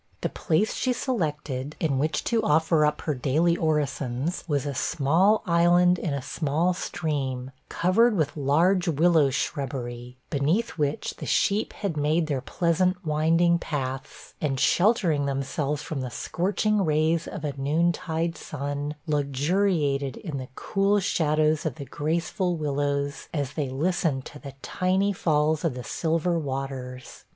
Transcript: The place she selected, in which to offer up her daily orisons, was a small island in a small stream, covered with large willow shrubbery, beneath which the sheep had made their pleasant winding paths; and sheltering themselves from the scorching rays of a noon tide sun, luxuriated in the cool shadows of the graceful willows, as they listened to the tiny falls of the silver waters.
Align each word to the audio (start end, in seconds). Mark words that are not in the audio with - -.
The 0.21 0.29
place 0.29 0.73
she 0.73 0.93
selected, 0.93 1.75
in 1.79 1.99
which 1.99 2.23
to 2.23 2.41
offer 2.41 2.87
up 2.87 3.01
her 3.01 3.13
daily 3.13 3.55
orisons, 3.55 4.43
was 4.47 4.65
a 4.65 4.73
small 4.73 5.43
island 5.45 5.99
in 5.99 6.11
a 6.11 6.23
small 6.23 6.73
stream, 6.73 7.51
covered 7.69 8.17
with 8.17 8.35
large 8.35 8.87
willow 8.87 9.29
shrubbery, 9.29 10.17
beneath 10.31 10.71
which 10.71 11.17
the 11.17 11.27
sheep 11.27 11.71
had 11.73 11.97
made 11.97 12.25
their 12.25 12.41
pleasant 12.41 13.05
winding 13.05 13.59
paths; 13.59 14.33
and 14.41 14.59
sheltering 14.59 15.27
themselves 15.27 15.83
from 15.83 16.01
the 16.01 16.09
scorching 16.09 16.83
rays 16.83 17.27
of 17.27 17.43
a 17.45 17.53
noon 17.55 17.91
tide 17.91 18.35
sun, 18.35 18.95
luxuriated 19.05 20.17
in 20.17 20.39
the 20.39 20.49
cool 20.55 20.99
shadows 20.99 21.63
of 21.63 21.75
the 21.75 21.85
graceful 21.85 22.55
willows, 22.57 23.27
as 23.35 23.53
they 23.53 23.69
listened 23.69 24.25
to 24.25 24.39
the 24.39 24.55
tiny 24.63 25.13
falls 25.13 25.63
of 25.63 25.75
the 25.75 25.83
silver 25.83 26.39
waters. 26.39 27.25